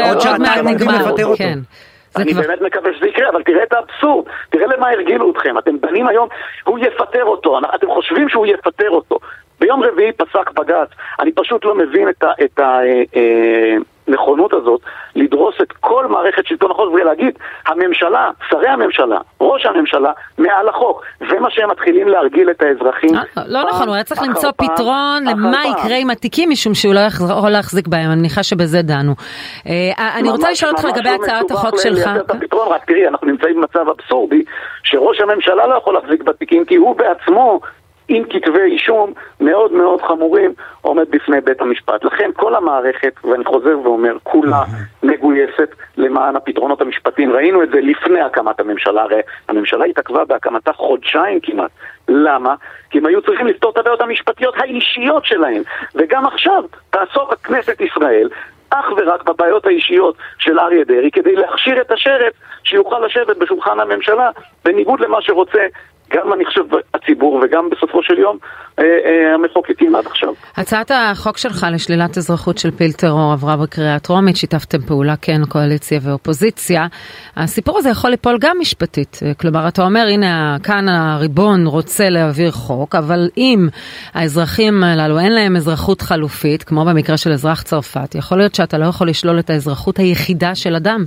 עוד 0.09 0.21
שעתיים 0.21 0.65
לפטר 0.67 1.09
אותו. 1.09 1.33
כן. 1.37 1.59
אני 2.17 2.33
כבר... 2.33 2.41
באמת 2.41 2.61
מקווה 2.61 2.93
שזה 2.93 3.07
יקרה, 3.07 3.29
אבל 3.29 3.43
תראה 3.43 3.63
את 3.63 3.73
האבסורד, 3.73 4.25
תראה 4.49 4.67
למה 4.67 4.89
הרגילו 4.89 5.31
אתכם, 5.31 5.57
אתם 5.57 5.77
דנים 5.77 6.07
היום, 6.07 6.27
הוא 6.63 6.79
יפטר 6.79 7.23
אותו, 7.23 7.59
אתם 7.75 7.87
חושבים 7.87 8.29
שהוא 8.29 8.45
יפטר 8.45 8.89
אותו. 8.89 9.19
ביום 9.59 9.83
רביעי 9.83 10.11
פסק 10.11 10.51
בג"ץ, 10.51 10.89
אני 11.19 11.31
פשוט 11.31 11.65
לא 11.65 11.75
מבין 11.75 12.09
את 12.09 12.23
ה... 12.23 12.31
את 12.43 12.59
ה 12.59 12.63
אה, 12.63 13.03
אה, 13.15 13.75
הנכונות 14.07 14.53
הזאת 14.53 14.81
לדרוס 15.15 15.55
את 15.61 15.71
כל 15.71 16.07
מערכת 16.07 16.45
שלטון 16.45 16.71
החוק 16.71 16.93
ולהגיד, 16.93 17.39
הממשלה, 17.67 18.31
שרי 18.49 18.67
הממשלה, 18.67 19.17
ראש 19.41 19.65
הממשלה, 19.65 20.11
מעל 20.37 20.69
החוק. 20.69 21.03
זה 21.29 21.39
מה 21.39 21.49
שהם 21.51 21.71
מתחילים 21.71 22.07
להרגיל 22.07 22.49
את 22.49 22.61
האזרחים. 22.61 23.15
אה, 23.15 23.43
לא 23.47 23.63
נכון, 23.69 23.87
הוא 23.87 23.95
היה 23.95 24.03
צריך 24.03 24.21
למצוא 24.21 24.51
פתרון 24.51 25.23
למה 25.27 25.61
יקרה 25.65 25.97
עם 25.97 26.09
התיקים, 26.09 26.49
משום 26.49 26.73
שהוא 26.73 26.93
לא 26.93 26.99
יכול 26.99 27.49
להחזיק 27.49 27.87
בהם, 27.87 28.11
אני 28.11 28.19
מניחה 28.19 28.43
שבזה 28.43 28.81
דנו. 28.81 29.13
אה, 29.67 30.17
אני 30.19 30.29
רוצה 30.29 30.51
לשאול 30.51 30.71
אותך 30.71 30.85
לגבי 30.85 31.09
הצעת 31.09 31.51
החוק 31.51 31.75
שלך. 31.77 32.09
רק 32.69 32.85
תראי, 32.85 33.07
אנחנו 33.07 33.27
נמצאים 33.27 33.55
במצב 33.55 33.85
אבסורדי, 33.89 34.43
שראש 34.83 35.21
הממשלה 35.21 35.67
לא 35.67 35.75
יכול 35.75 35.93
להחזיק 35.93 36.23
בתיקים, 36.23 36.65
כי 36.65 36.75
הוא 36.75 36.95
בעצמו... 36.95 37.59
עם 38.07 38.23
כתבי 38.29 38.61
אישום 38.61 39.13
מאוד 39.39 39.71
מאוד 39.71 40.01
חמורים 40.01 40.53
עומד 40.81 41.05
בפני 41.09 41.41
בית 41.41 41.61
המשפט. 41.61 42.03
לכן 42.03 42.29
כל 42.35 42.55
המערכת, 42.55 43.13
ואני 43.23 43.45
חוזר 43.45 43.79
ואומר, 43.83 44.17
כולה 44.23 44.63
מגויסת 45.03 45.75
למען 45.97 46.35
הפתרונות 46.35 46.81
המשפטיים. 46.81 47.31
ראינו 47.31 47.63
את 47.63 47.69
זה 47.69 47.81
לפני 47.81 48.21
הקמת 48.21 48.59
הממשלה, 48.59 49.01
הרי 49.01 49.19
הממשלה 49.49 49.85
התעכבה 49.85 50.25
בהקמתה 50.25 50.73
חודשיים 50.73 51.39
כמעט. 51.39 51.71
למה? 52.07 52.55
כי 52.89 52.97
הם 52.97 53.05
היו 53.05 53.21
צריכים 53.21 53.47
לפתור 53.47 53.71
את 53.71 53.77
הבעיות 53.77 54.01
המשפטיות 54.01 54.55
האישיות 54.57 55.25
שלהם. 55.25 55.61
וגם 55.95 56.25
עכשיו 56.25 56.63
תעסוק 56.89 57.33
הכנסת 57.33 57.81
ישראל 57.81 58.29
אך 58.69 58.85
ורק 58.97 59.23
בבעיות 59.23 59.65
האישיות 59.65 60.15
של 60.37 60.59
אריה 60.59 60.83
דרעי 60.83 61.11
כדי 61.11 61.35
להכשיר 61.35 61.81
את 61.81 61.91
השרץ 61.91 62.33
שיוכל 62.63 62.99
לשבת 63.05 63.37
בשולחן 63.37 63.79
הממשלה 63.79 64.29
בניגוד 64.65 64.99
למה 64.99 65.21
שרוצה 65.21 65.65
גם 66.15 66.33
אני 66.33 66.45
חושב 66.45 66.61
הציבור 66.93 67.41
וגם 67.43 67.69
בסופו 67.69 68.03
של 68.03 68.19
יום 68.19 68.37
אה, 68.79 68.83
אה, 68.83 69.33
המחוקקים 69.33 69.95
עד 69.95 70.05
עכשיו. 70.05 70.33
הצעת 70.57 70.91
החוק 70.91 71.37
שלך 71.37 71.65
לשלילת 71.73 72.17
אזרחות 72.17 72.57
של 72.57 72.71
פעיל 72.71 72.91
טרור 72.91 73.31
עברה 73.33 73.57
בקריאה 73.57 73.95
הטרומית, 73.95 74.35
שיתפתם 74.37 74.81
פעולה 74.81 75.15
כן 75.21 75.45
קואליציה 75.49 75.99
ואופוזיציה. 76.03 76.85
הסיפור 77.37 77.77
הזה 77.77 77.89
יכול 77.89 78.09
ליפול 78.09 78.37
גם 78.39 78.57
משפטית, 78.59 79.19
כלומר 79.41 79.67
אתה 79.67 79.81
אומר 79.81 80.05
הנה 80.13 80.57
כאן 80.63 80.89
הריבון 80.89 81.67
רוצה 81.67 82.09
להעביר 82.09 82.51
חוק, 82.51 82.95
אבל 82.95 83.19
אם 83.37 83.67
האזרחים 84.13 84.83
הללו 84.83 85.19
אין 85.19 85.31
להם 85.31 85.55
אזרחות 85.55 86.01
חלופית, 86.01 86.63
כמו 86.63 86.85
במקרה 86.85 87.17
של 87.17 87.31
אזרח 87.31 87.61
צרפת, 87.61 88.15
יכול 88.15 88.37
להיות 88.37 88.55
שאתה 88.55 88.77
לא 88.77 88.85
יכול 88.85 89.07
לשלול 89.07 89.39
את 89.39 89.49
האזרחות 89.49 89.97
היחידה 89.97 90.55
של 90.55 90.75
אדם. 90.75 90.99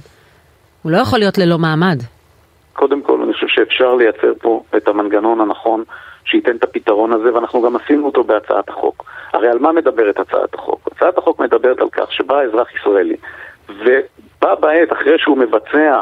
הוא 0.83 0.93
לא 0.93 0.97
יכול 0.97 1.19
להיות 1.19 1.39
ללא 1.39 1.59
מעמד. 1.59 1.99
קודם 2.73 3.03
כל, 3.03 3.23
אני 3.23 3.33
חושב 3.33 3.48
שאפשר 3.59 3.95
לייצר 3.95 4.33
פה 4.41 4.63
את 4.77 4.89
המנגנון 4.89 5.41
הנכון 5.41 5.85
שייתן 6.25 6.57
את 6.57 6.65
הפתרון 6.65 7.13
הזה, 7.13 7.35
ואנחנו 7.35 7.63
גם 7.63 7.77
עשינו 7.77 8.07
אותו 8.07 8.25
בהצעת 8.25 8.69
החוק. 8.69 9.05
הרי 9.33 9.49
על 9.49 9.59
מה 9.59 9.73
מדברת 9.73 10.19
הצעת 10.19 10.55
החוק? 10.55 10.89
הצעת 10.93 11.19
החוק 11.19 11.41
מדברת 11.41 11.81
על 11.81 11.89
כך 11.93 12.13
שבא 12.13 12.41
אזרח 12.43 12.75
ישראלי, 12.75 13.17
ובא 13.69 14.55
בעת 14.55 14.93
אחרי 14.93 15.19
שהוא 15.19 15.39
מבצע 15.39 16.01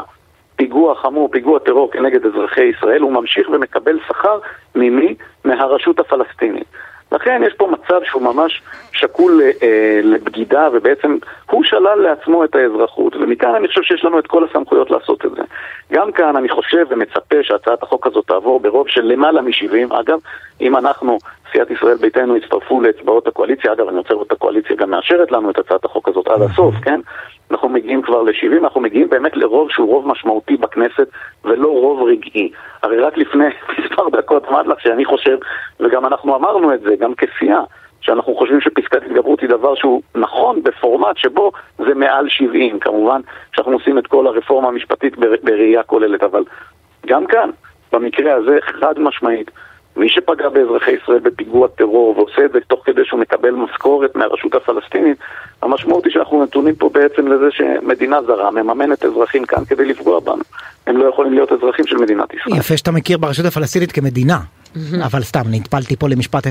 פיגוע 0.55 0.95
חמור, 0.95 1.29
פיגוע 1.31 1.59
טרור 1.59 1.91
כנגד 1.91 2.25
אזרחי 2.25 2.63
ישראל, 2.63 3.01
הוא 3.01 3.11
ממשיך 3.11 3.49
ומקבל 3.49 3.99
שכר 4.07 4.39
ממי? 4.75 5.15
מהרשות 5.45 5.99
הפלסטינית. 5.99 6.67
לכן 7.11 7.41
יש 7.47 7.53
פה 7.53 7.67
מצב 7.71 7.99
שהוא 8.03 8.21
ממש 8.21 8.61
שקול 8.91 9.41
אה, 9.41 9.99
לבגידה, 10.03 10.69
ובעצם 10.73 11.17
שלל 11.77 11.99
לעצמו 11.99 12.43
את 12.43 12.55
האזרחות, 12.55 13.15
ומכאן 13.15 13.55
אני 13.55 13.67
חושב 13.67 13.81
שיש 13.81 14.05
לנו 14.05 14.19
את 14.19 14.27
כל 14.27 14.43
הסמכויות 14.43 14.91
לעשות 14.91 15.25
את 15.25 15.31
זה. 15.31 15.41
גם 15.91 16.11
כאן 16.11 16.35
אני 16.35 16.49
חושב 16.49 16.85
ומצפה 16.89 17.35
שהצעת 17.41 17.83
החוק 17.83 18.07
הזאת 18.07 18.27
תעבור 18.27 18.59
ברוב 18.59 18.87
של 18.87 19.01
למעלה 19.01 19.41
מ-70, 19.41 19.99
אגב, 19.99 20.19
אם 20.61 20.77
אנחנו 20.77 21.17
סיעת 21.51 21.71
ישראל 21.71 21.97
ביתנו 21.97 22.35
הצטרפו 22.35 22.81
לאצבעות 22.81 23.27
הקואליציה, 23.27 23.73
אגב 23.73 23.87
אני 23.87 23.97
רוצה 23.97 24.13
לראות 24.13 24.27
את 24.27 24.31
הקואליציה 24.31 24.75
גם 24.75 24.89
מאשרת 24.89 25.31
לנו 25.31 25.49
את 25.49 25.59
הצעת 25.59 25.85
החוק 25.85 26.09
הזאת 26.09 26.27
עד 26.27 26.41
הסוף, 26.41 26.75
כן? 26.75 26.99
אנחנו 27.51 27.69
מגיעים 27.69 28.01
כבר 28.01 28.21
ל-70, 28.21 28.63
אנחנו 28.63 28.81
מגיעים 28.81 29.09
באמת 29.09 29.37
לרוב 29.37 29.71
שהוא 29.71 29.87
רוב 29.87 30.07
משמעותי 30.07 30.57
בכנסת 30.57 31.07
ולא 31.45 31.67
רוב 31.67 32.07
רגעי. 32.07 32.51
הרי 32.83 32.99
רק 32.99 33.17
לפני 33.17 33.45
מספר 33.79 34.09
דקות 34.09 34.45
אמרת 34.49 34.67
לך 34.67 34.81
שאני 34.81 35.05
חושב, 35.05 35.37
וגם 35.79 36.05
אנחנו 36.05 36.35
אמרנו 36.35 36.73
את 36.73 36.81
זה, 36.81 36.95
גם 36.99 37.13
כסיעה, 37.15 37.63
שאנחנו 38.07 38.35
חושבים 38.35 38.61
שפסקת 38.61 39.03
התגברות 39.05 39.41
היא 39.41 39.49
דבר 39.49 39.75
שהוא 39.75 40.01
נכון 40.15 40.63
בפורמט 40.63 41.17
שבו 41.17 41.51
זה 41.77 41.93
מעל 41.95 42.29
70, 42.29 42.79
כמובן 42.79 43.21
שאנחנו 43.55 43.73
עושים 43.73 43.97
את 43.97 44.07
כל 44.07 44.27
הרפורמה 44.27 44.67
המשפטית 44.67 45.13
בראייה 45.43 45.83
כוללת, 45.83 46.23
אבל 46.23 46.43
גם 47.07 47.27
כאן, 47.27 47.49
במקרה 47.93 48.33
הזה, 48.33 48.57
חד 48.61 48.99
משמעית, 48.99 49.51
מי 49.97 50.09
שפגע 50.09 50.49
באזרחי 50.49 50.91
ישראל 50.91 51.19
בפיגוע 51.19 51.67
טרור 51.67 52.17
ועושה 52.17 52.45
את 52.45 52.51
זה 52.51 52.59
תוך 52.67 52.81
כדי 52.85 53.05
שהוא 53.05 53.19
מקבל 53.19 53.51
משכורת 53.51 54.15
מהרשות 54.15 54.55
הפלסטינית, 54.55 55.17
המשמעות 55.61 56.05
היא 56.05 56.13
שאנחנו 56.13 56.43
נתונים 56.43 56.75
פה 56.75 56.89
בעצם 56.89 57.27
לזה 57.27 57.47
שמדינה 57.51 58.21
זרה 58.21 58.51
מממנת 58.51 59.05
אזרחים 59.05 59.45
כאן 59.45 59.65
כדי 59.65 59.85
לפגוע 59.85 60.19
בנו. 60.19 60.43
הם 60.87 60.97
לא 60.97 61.05
יכולים 61.05 61.33
להיות 61.33 61.51
אזרחים 61.51 61.87
של 61.87 61.97
מדינת 61.97 62.33
ישראל. 62.33 62.59
יפה 62.59 62.77
שאתה 62.77 62.91
מכיר 62.91 63.17
ברשות 63.17 63.45
הפלסטינית 63.45 63.91
כמדינה. 63.91 64.37
אבל 65.05 65.23
סתם 65.23 65.41
נטפלתי 65.51 65.95
פה 65.95 66.09
למשפט 66.09 66.43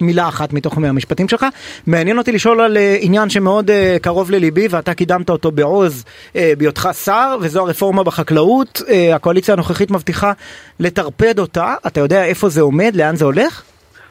למילה 0.00 0.28
אחת 0.28 0.52
מתוך 0.52 0.76
המשפטים 0.76 1.28
שלך. 1.28 1.46
מעניין 1.86 2.18
אותי 2.18 2.32
לשאול 2.32 2.60
על 2.60 2.76
אה, 2.76 2.96
עניין 3.00 3.30
שמאוד 3.30 3.70
אה, 3.70 3.96
קרוב 4.02 4.30
לליבי 4.30 4.66
ואתה 4.70 4.94
קידמת 4.94 5.30
אותו 5.30 5.50
בעוז 5.50 6.04
אה, 6.36 6.52
בהיותך 6.58 6.88
שר 7.04 7.36
וזו 7.40 7.60
הרפורמה 7.60 8.04
בחקלאות. 8.04 8.82
הקואליציה 9.14 9.54
הנוכחית 9.54 9.90
מבטיחה 9.90 10.32
לטרפד 10.80 11.38
אותה. 11.38 11.74
אתה 11.86 12.00
יודע 12.00 12.24
איפה 12.24 12.48
זה 12.48 12.60
עומד 12.60 12.92
לאן 12.96 13.16
זה 13.16 13.24
הולך? 13.24 13.62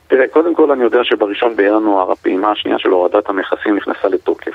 תראה 0.07 0.27
קודם 0.27 0.55
כל 0.55 0.71
אני 0.71 0.83
יודע 0.83 0.99
שבראשון 1.03 1.55
בינואר 1.55 2.11
הפעימה 2.11 2.51
השנייה 2.51 2.79
של 2.79 2.89
הורדת 2.89 3.29
המכסים 3.29 3.75
נכנסה 3.75 4.07
לתוקף. 4.07 4.53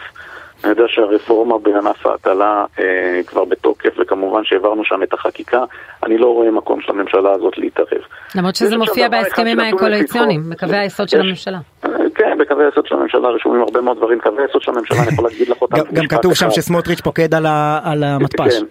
אני 0.64 0.70
יודע 0.70 0.84
שהרפורמה 0.88 1.58
בענף 1.58 2.06
ההטלה 2.06 2.64
אה, 2.80 3.20
כבר 3.26 3.44
בתוקף, 3.44 3.87
וכמובן 4.28 4.44
שהעברנו 4.44 4.84
שם 4.84 5.02
את 5.02 5.14
החקיקה. 5.14 5.64
אני 6.02 6.18
לא 6.18 6.26
רואה 6.26 6.50
מקום 6.50 6.80
של 6.80 6.92
הממשלה 6.92 7.32
הזאת 7.32 7.58
להתערב. 7.58 8.02
למרות 8.34 8.54
שזה 8.54 8.76
מופיע 8.76 9.08
בהסכמים 9.08 9.60
הקואליציוניים, 9.60 10.50
בקווי 10.50 10.76
היסוד 10.76 11.08
של 11.08 11.20
הממשלה. 11.20 11.58
אה, 11.84 11.90
כן, 12.14 12.38
בקווי 12.38 12.64
היסוד 12.64 12.86
של 12.86 12.94
הממשלה 12.94 13.28
רשומים 13.28 13.60
הרבה 13.60 13.80
מאוד 13.80 13.96
דברים. 13.96 14.20
קווי 14.20 14.42
היסוד 14.42 14.62
של 14.62 14.70
הממשלה, 14.70 14.98
אני 15.02 15.12
יכול 15.12 15.24
להגיד 15.24 15.48
לך 15.48 15.62
אותם. 15.62 15.76
גם 15.92 16.06
כתוב 16.06 16.34
שם 16.34 16.50
שסמוטריץ' 16.50 17.00
פוקד 17.00 17.34
על 17.34 18.04
המתפ"ש. 18.04 18.58
כן, 18.58 18.64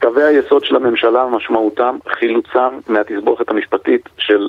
קווי 0.00 0.22
היסוד 0.24 0.64
של 0.64 0.76
הממשלה 0.76 1.26
משמעותם 1.26 1.96
חילוצם 2.08 2.78
מהתסבוכת 2.88 3.48
המשפטית 3.48 4.08
של 4.18 4.48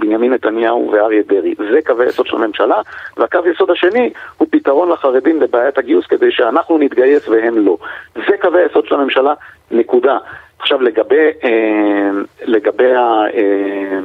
בנימין 0.00 0.32
נתניהו 0.32 0.90
ואריה 0.92 1.22
דרעי. 1.22 1.54
זה 1.72 1.78
קווי 1.86 2.06
יסוד 2.06 2.26
של 2.26 2.36
הממשלה, 2.36 2.80
והקו 3.16 3.38
יסוד 3.54 3.70
השני 3.70 4.12
הוא 4.36 4.48
פתרון 4.50 4.88
לחרדים 4.88 5.42
לבעיית 5.42 5.78
הגיוס 5.78 6.06
כדי 6.06 6.30
שאנחנו 6.30 6.78
נתגייס 6.78 7.28
והם 7.28 7.66
לא. 7.66 7.76
זה 8.14 8.36
קווי 8.40 8.62
היסוד 8.62 8.86
של 8.86 8.94
הממשלה, 8.94 9.34
נקודה. 9.70 10.18
עכשיו 10.58 10.82
לגבי, 10.82 11.30
אה, 11.44 12.10
לגבי, 12.42 12.94
ה, 12.94 13.02
אה, 13.34 13.98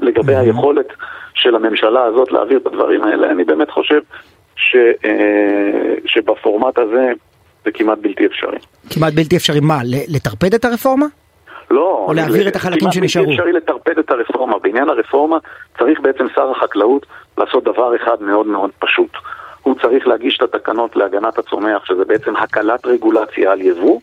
לגבי 0.00 0.36
היכולת 0.36 0.86
של 1.34 1.54
הממשלה 1.54 2.04
הזאת 2.04 2.32
להעביר 2.32 2.58
את 2.58 2.66
הדברים 2.66 3.02
האלה, 3.02 3.30
אני 3.30 3.44
באמת 3.44 3.70
חושב 3.70 4.00
ש, 4.56 4.76
אה, 5.04 5.94
שבפורמט 6.06 6.78
הזה 6.78 7.12
זה 7.64 7.70
כמעט 7.72 7.98
בלתי 7.98 8.26
אפשרי. 8.26 8.58
כמעט 8.90 9.12
בלתי 9.14 9.36
אפשרי 9.36 9.60
מה? 9.60 9.78
לטרפד 10.08 10.54
את 10.54 10.64
הרפורמה? 10.64 11.06
לא. 11.70 12.04
או 12.08 12.12
להעביר 12.12 12.48
את 12.48 12.56
החלקים 12.56 12.92
שנשארו. 12.92 13.24
כמעט 13.24 13.38
אפשרי 13.38 13.52
לטרפד 13.52 13.98
את 13.98 14.10
הרפורמה. 14.10 14.58
בעניין 14.58 14.88
הרפורמה 14.88 15.38
צריך 15.78 16.00
בעצם 16.00 16.26
שר 16.34 16.50
החקלאות 16.50 17.06
לעשות 17.38 17.64
דבר 17.64 17.96
אחד 17.96 18.22
מאוד 18.22 18.46
מאוד 18.46 18.70
פשוט. 18.78 19.10
הוא 19.62 19.74
צריך 19.82 20.06
להגיש 20.06 20.38
את 20.38 20.54
התקנות 20.54 20.96
להגנת 20.96 21.38
הצומח, 21.38 21.84
שזה 21.84 22.04
בעצם 22.04 22.36
הקלת 22.36 22.86
רגולציה 22.86 23.52
על 23.52 23.60
יבוא, 23.60 24.00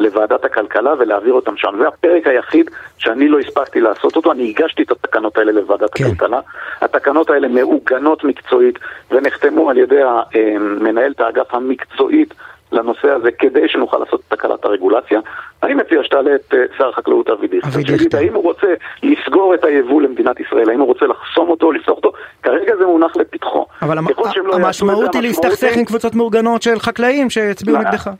לוועדת 0.00 0.44
הכלכלה 0.44 0.94
ולהעביר 0.98 1.32
אותם 1.32 1.56
שם. 1.56 1.74
זה 1.78 1.88
הפרק 1.88 2.26
היחיד 2.26 2.70
שאני 2.98 3.28
לא 3.28 3.38
הספקתי 3.38 3.80
לעשות 3.80 4.16
אותו. 4.16 4.32
אני 4.32 4.50
הגשתי 4.50 4.82
את 4.82 4.90
התקנות 4.90 5.38
האלה 5.38 5.52
לוועדת 5.52 5.94
כן. 5.94 6.04
הכלכלה. 6.04 6.40
התקנות 6.80 7.30
האלה 7.30 7.48
מעוגנות 7.48 8.24
מקצועית 8.24 8.78
ונחתמו 9.10 9.70
על 9.70 9.78
ידי 9.78 10.02
אה, 10.02 10.58
מנהלת 10.58 11.20
האגף 11.20 11.54
המקצועית 11.54 12.34
לנושא 12.72 13.08
הזה 13.08 13.30
כדי 13.32 13.68
שנוכל 13.68 13.98
לעשות 13.98 14.20
את 14.20 14.38
תקלת 14.38 14.64
הרגולציה. 14.64 15.20
אני 15.62 15.74
מציע 15.74 16.04
שתעלה 16.04 16.34
את 16.34 16.54
אה, 16.54 16.64
שר 16.78 16.88
החקלאות 16.88 17.30
אבי 17.30 17.48
דיכטר, 17.48 18.18
האם 18.18 18.34
הוא 18.34 18.42
רוצה 18.42 18.66
לסגור 19.02 19.54
את 19.54 19.64
היבוא 19.64 20.02
למדינת 20.02 20.40
ישראל, 20.40 20.70
האם 20.70 20.80
הוא 20.80 20.86
רוצה 20.86 21.06
לחסום 21.06 21.48
אותו, 21.48 21.72
לפתוח 21.72 21.96
אותו, 21.96 22.12
כרגע 22.42 22.76
זה 22.76 22.86
מונח 22.86 23.16
לפתחו. 23.16 23.66
אבל 23.82 23.98
לא 24.44 24.54
המשמעות 24.54 25.14
היא 25.14 25.22
להסתכסך 25.22 25.76
עם 25.76 25.84
קבוצות 25.84 26.14
מאורגנות 26.14 26.62
של 26.62 26.78
חקלאים 26.78 27.30
שהצביעו 27.30 27.78
נגדך. 27.78 28.10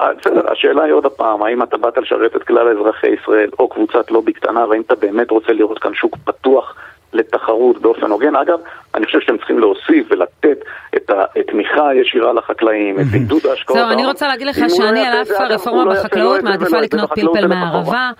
אה, 0.00 0.10
השאלה 0.52 0.82
היא 0.82 0.92
עוד 0.92 1.06
פעם, 1.06 1.42
האם 1.42 1.62
אתה 1.62 1.76
באת 1.76 1.98
לשרת 1.98 2.36
את 2.36 2.42
כלל 2.42 2.68
אזרחי 2.68 3.08
ישראל 3.08 3.50
או 3.58 3.68
קבוצת 3.68 4.10
לובי 4.10 4.32
קטנה, 4.32 4.66
והאם 4.68 4.80
אתה 4.80 4.94
באמת 4.94 5.30
רוצה 5.30 5.52
לראות 5.52 5.78
כאן 5.78 5.94
שוק 5.94 6.16
פתוח 6.24 6.74
לתחרות 7.12 7.78
באופן 7.78 8.10
הוגן. 8.10 8.36
אגב, 8.36 8.58
אני 8.94 9.06
חושב 9.06 9.20
שהם 9.20 9.38
צריכים 9.38 9.58
להוסיף 9.58 10.06
ולתת 10.10 10.64
את 11.04 11.10
התמיכה 11.36 11.88
הישירה 11.88 12.32
לחחלאים, 12.32 13.00
את 13.00 13.04
עידוד 13.12 13.46
ההשקעות. 13.46 13.78
זהו, 13.78 13.88
אני 13.90 14.06
רוצה 14.06 14.28
להגיד 14.28 14.46
לך 14.46 14.56
שאני 14.68 15.06
על 15.06 15.22
אף 15.22 15.30
הרפורמה 15.30 15.84
לא 15.84 15.92
בחקלאות 15.92 16.42
מעדיפה 16.42 16.80
לקנות 16.80 17.10
פלפל 17.14 17.46
מהערבה, 17.46 18.10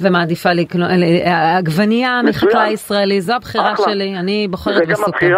ומעדיפה 0.00 0.52
לקנות 0.52 0.88
עגבנייה 1.58 2.20
מחקלאי 2.24 2.70
ישראלי, 2.70 3.20
זו 3.20 3.32
הבחירה 3.32 3.76
שלי, 3.76 4.16
אני 4.18 4.48
בוחרת 4.50 4.88
בסופר. 4.88 5.36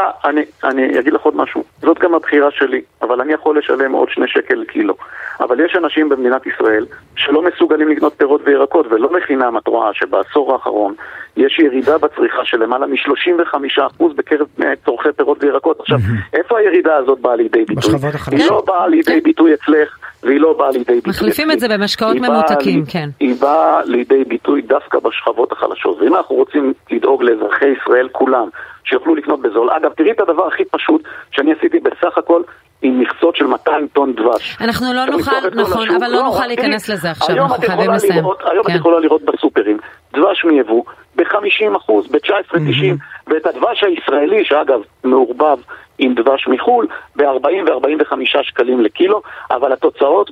אני 0.65 0.99
אגיד 1.01 1.13
לך 1.13 1.23
עוד 1.23 1.37
משהו, 1.37 1.65
זאת 1.81 1.99
גם 1.99 2.15
הבחירה 2.15 2.51
שלי, 2.51 2.81
אבל 3.03 3.21
אני 3.21 3.33
יכול 3.33 3.59
לשלם 3.59 3.93
עוד 3.93 4.09
שני 4.11 4.29
שקל 4.29 4.55
לקילו. 4.55 4.95
אבל 5.41 5.61
יש 5.65 5.77
אנשים 5.77 6.09
במדינת 6.09 6.47
ישראל 6.47 6.87
שלא 7.17 7.43
מסוגלים 7.43 7.89
לקנות 7.89 8.15
פירות 8.17 8.41
וירקות, 8.45 8.87
ולא 8.91 9.09
לחינם 9.17 9.59
את 9.59 9.69
רואה 9.69 9.95
שבעשור 9.95 10.53
האחרון 10.53 10.95
יש 11.37 11.59
ירידה 11.59 11.99
בצריכה 11.99 12.45
של 12.45 12.63
למעלה 12.63 12.87
מ-35% 12.87 14.05
בקרב 14.17 14.47
צורכי 14.85 15.09
פירות 15.17 15.45
וירקות. 15.45 15.81
עכשיו, 15.81 15.99
איפה 16.33 16.59
הירידה 16.59 16.90
הזאת 16.97 17.21
באה 17.21 17.37
לידי 17.37 17.65
ביטוי? 17.65 17.95
היא 18.31 18.47
לא 18.51 18.63
באה 18.67 18.89
לידי 18.89 19.13
כן. 19.13 19.21
ביטוי 19.25 19.55
אצלך, 19.55 19.99
והיא 20.23 20.41
לא 20.41 20.53
באה 20.59 20.71
לידי 20.71 20.95
ביטוי 20.95 21.11
מחליפים 21.11 21.51
את 21.51 21.61
זה 21.61 21.69
במשקאות 21.69 22.17
ממותקים, 22.17 22.85
כן. 22.89 23.09
היא 23.21 23.35
באה 23.41 23.81
לידי 23.85 24.25
ביטוי 24.25 24.63
דווקא 24.63 24.99
בשכבות 24.99 25.53
החלשות. 25.53 26.01
ואם 26.01 26.17
אנחנו 26.17 26.37
רוצים 26.37 26.73
לדאוג 26.91 27.23
לאזרחי 27.23 27.69
ישראל 27.69 28.09
כולם, 28.13 28.49
שיוכלו 28.85 29.15
לקנות 29.15 29.43
בזול. 29.43 29.71
אגב, 29.71 29.91
תראי 29.97 30.11
את 30.11 30.21
הדבר 30.21 30.47
הכי 30.47 30.65
פשוט 30.65 31.03
שאני 31.31 31.53
עשיתי 31.53 31.79
בסך 31.81 32.19
הכל 32.19 32.43
עם 32.83 33.01
מכסות 33.01 33.37
של 33.37 33.47
200 33.47 33.89
טון 33.89 34.13
דבש. 34.13 34.57
אנחנו 34.61 34.87
לא 34.93 35.05
נוכל, 35.05 35.31
נכון, 35.55 35.89
אבל 35.89 36.09
לא, 36.09 36.19
לא 36.19 36.23
נוכל 36.23 36.47
להיכנס 36.47 36.89
לזה 36.89 37.11
עכשיו, 37.11 37.37
אנחנו 37.37 37.63
חייבים 37.67 37.91
לסיים. 37.91 38.25
היום 38.45 38.61
את 38.61 38.67
כן. 38.67 38.77
יכולה 38.77 39.01
לראות 39.01 39.23
בסופרים 39.23 39.79
דבש 40.13 40.45
מיבוא 40.45 40.83
ב-50 41.17 41.77
אחוז, 41.77 42.07
ב-19.90, 42.11 42.95
ואת 43.27 43.47
הדבש 43.47 43.85
הישראלי, 43.85 44.45
שאגב 44.45 44.81
מעורבב 45.05 45.59
עם 45.99 46.15
דבש 46.15 46.49
מחו"ל, 46.49 46.87
ב-40 47.17 47.71
ו-45 47.71 48.43
שקלים 48.43 48.81
לקילו, 48.81 49.23
אבל 49.51 49.73
התוצאות 49.73 50.31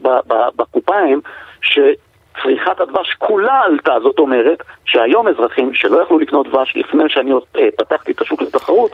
בקופה 0.57 0.97
הן 0.97 1.19
ש... 1.63 1.79
צריכת 2.43 2.81
הדבש 2.81 3.15
כולה 3.19 3.61
עלתה, 3.61 3.95
זאת 4.03 4.19
אומרת 4.19 4.63
שהיום 4.85 5.29
אזרחים 5.29 5.75
שלא 5.75 6.03
יכלו 6.03 6.19
לקנות 6.19 6.49
דבש 6.49 6.77
לפני 6.77 7.05
שאני 7.09 7.33
אה, 7.33 7.69
פתחתי 7.79 8.13
את 8.13 8.21
השוק 8.21 8.43
לתחרות, 8.43 8.91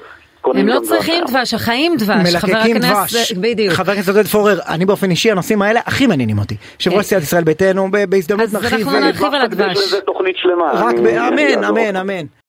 הם 0.55 0.69
לא 0.69 0.81
צריכים 0.81 1.25
דבש, 1.29 1.55
החיים 1.55 1.97
דבש, 1.97 2.37
חבר 2.37 2.57
הכנסת, 2.57 3.37
בדיוק. 3.37 3.75
חבר 3.75 3.93
הכנסת 3.93 4.09
עודד 4.09 4.27
פורר, 4.27 4.59
אני 4.69 4.87
באופן 4.87 5.11
אישי, 5.11 5.31
הנושאים 5.31 5.63
האלה 5.63 5.81
הכי 5.87 6.07
מעניינים 6.07 6.39
אותי. 6.39 6.57
יושב 6.79 6.93
ראש 6.93 7.07
סיעת 7.07 7.23
ישראל 7.23 7.45
ביתנו, 7.45 7.89
בהזדמנות 8.09 8.53
נרחיב. 8.53 8.89
אז 8.89 8.95
אנחנו 8.95 9.01
נרחיב 9.01 9.35
על 9.35 9.43
הדבש. 9.43 9.95
רק, 10.75 10.95
אמן, 10.99 11.65
אמן, 11.65 11.97
אמן. 11.97 12.27